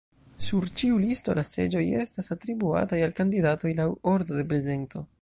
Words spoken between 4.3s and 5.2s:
de prezento.